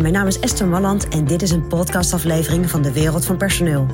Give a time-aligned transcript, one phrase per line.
[0.00, 3.86] Mijn naam is Esther Malland en dit is een podcastaflevering van de Wereld van Personeel.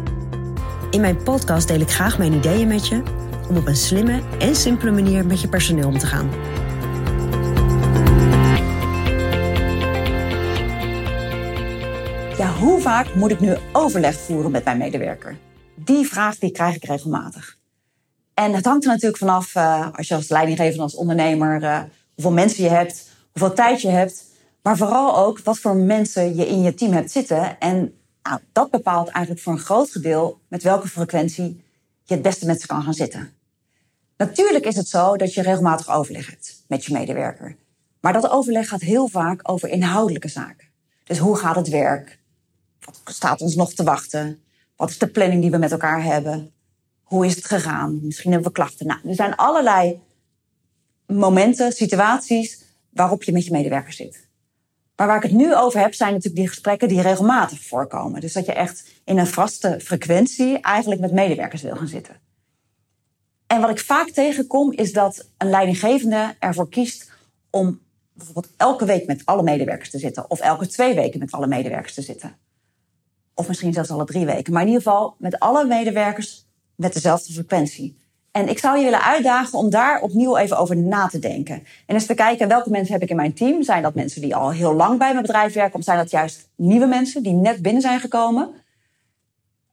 [0.91, 3.03] In mijn podcast deel ik graag mijn ideeën met je
[3.49, 6.31] om op een slimme en simpele manier met je personeel om te gaan.
[12.37, 15.37] Ja, hoe vaak moet ik nu overleg voeren met mijn medewerker?
[15.75, 17.59] Die vraag die krijg ik regelmatig.
[18.35, 21.81] En het hangt er natuurlijk vanaf, uh, als je als leidinggevende, als ondernemer, uh,
[22.15, 24.31] hoeveel mensen je hebt, hoeveel tijd je hebt.
[24.63, 27.61] Maar vooral ook wat voor mensen je in je team hebt zitten.
[27.61, 31.65] En nou, dat bepaalt eigenlijk voor een groot gedeelte met welke frequentie
[32.05, 33.33] je het beste met ze kan gaan zitten.
[34.17, 37.57] Natuurlijk is het zo dat je regelmatig overleg hebt met je medewerker.
[38.01, 40.69] Maar dat overleg gaat heel vaak over inhoudelijke zaken.
[41.05, 42.19] Dus hoe gaat het werk?
[42.81, 44.43] Wat staat ons nog te wachten?
[44.77, 46.53] Wat is de planning die we met elkaar hebben?
[47.03, 48.01] Hoe is het gegaan?
[48.03, 48.87] Misschien hebben we klachten.
[48.87, 50.01] Nou, er zijn allerlei
[51.07, 54.31] momenten, situaties waarop je met je medewerker zit.
[54.97, 58.21] Maar waar ik het nu over heb, zijn natuurlijk die gesprekken die regelmatig voorkomen.
[58.21, 62.21] Dus dat je echt in een vaste frequentie eigenlijk met medewerkers wil gaan zitten.
[63.47, 67.11] En wat ik vaak tegenkom, is dat een leidinggevende ervoor kiest
[67.51, 67.81] om
[68.13, 70.31] bijvoorbeeld elke week met alle medewerkers te zitten.
[70.31, 72.37] Of elke twee weken met alle medewerkers te zitten.
[73.35, 74.53] Of misschien zelfs alle drie weken.
[74.53, 78.02] Maar in ieder geval met alle medewerkers met dezelfde frequentie.
[78.33, 81.55] En ik zou je willen uitdagen om daar opnieuw even over na te denken.
[81.87, 83.63] En eens te kijken welke mensen heb ik in mijn team.
[83.63, 85.79] Zijn dat mensen die al heel lang bij mijn bedrijf werken?
[85.79, 88.51] Of zijn dat juist nieuwe mensen die net binnen zijn gekomen?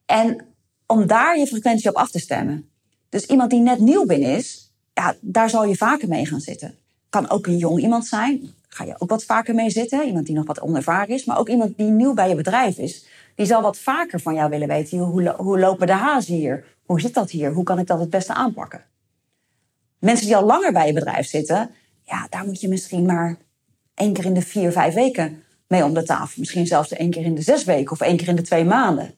[0.06, 0.46] En
[0.86, 2.68] om daar je frequentie op af te stemmen.
[3.08, 6.74] Dus iemand die net nieuw binnen is, ja, daar zal je vaker mee gaan zitten.
[7.08, 8.54] Kan ook een jong iemand zijn.
[8.68, 10.06] Ga je ook wat vaker mee zitten.
[10.06, 11.24] Iemand die nog wat onervaren is.
[11.24, 13.06] Maar ook iemand die nieuw bij je bedrijf is.
[13.40, 14.98] Die zal wat vaker van jou willen weten.
[14.98, 16.64] Hoe, hoe lopen de hazen hier?
[16.84, 17.52] Hoe zit dat hier?
[17.52, 18.84] Hoe kan ik dat het beste aanpakken?
[19.98, 21.70] Mensen die al langer bij je bedrijf zitten,
[22.02, 23.36] ja, daar moet je misschien maar
[23.94, 26.40] één keer in de vier, vijf weken mee om de tafel.
[26.40, 29.14] Misschien zelfs één keer in de zes weken of één keer in de twee maanden.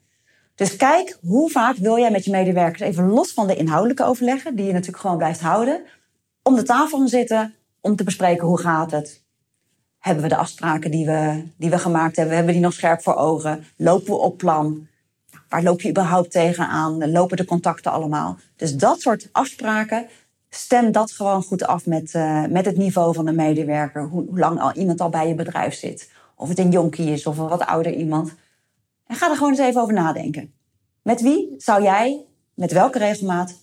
[0.55, 4.57] Dus kijk, hoe vaak wil jij met je medewerkers, even los van de inhoudelijke overleggen,
[4.57, 5.83] die je natuurlijk gewoon blijft houden,
[6.43, 9.25] om de tafel gaan zitten om te bespreken hoe gaat het.
[10.03, 13.03] Hebben we de afspraken die we, die we gemaakt hebben, hebben we die nog scherp
[13.03, 13.65] voor ogen?
[13.77, 14.87] Lopen we op plan?
[15.49, 17.11] Waar loop je überhaupt tegenaan?
[17.11, 18.39] Lopen de contacten allemaal?
[18.57, 20.07] Dus dat soort afspraken,
[20.49, 24.09] stem dat gewoon goed af met, uh, met het niveau van de medewerker.
[24.09, 26.11] Hoe, hoe, lang al iemand al bij je bedrijf zit.
[26.37, 28.35] Of het een jonkie is of een wat ouder iemand.
[29.07, 30.53] En ga er gewoon eens even over nadenken.
[31.03, 32.25] Met wie zou jij,
[32.55, 33.55] met welke regelmaat,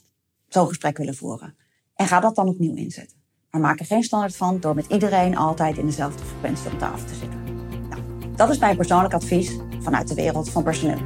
[0.48, 1.56] zo'n gesprek willen voeren?
[1.96, 3.19] En ga dat dan opnieuw inzetten.
[3.52, 7.08] Maar maak er geen standaard van door met iedereen altijd in dezelfde frequentie op tafel
[7.08, 7.40] te zitten.
[7.90, 8.02] Nou,
[8.36, 10.98] dat is mijn persoonlijk advies vanuit de wereld van personeel.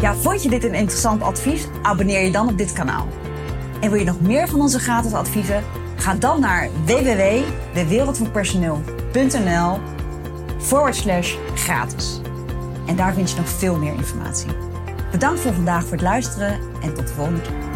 [0.00, 1.66] Ja, vond je dit een interessant advies?
[1.82, 3.06] Abonneer je dan op dit kanaal.
[3.80, 5.62] En wil je nog meer van onze gratis adviezen?
[5.96, 9.78] Ga dan naar www.dewereldvanpersoneel.nl
[10.58, 12.20] forward slash gratis.
[12.86, 14.75] En daar vind je nog veel meer informatie.
[15.16, 17.75] Bedankt voor vandaag voor het luisteren en tot de volgende keer.